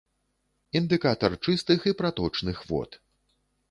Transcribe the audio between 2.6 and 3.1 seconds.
вод.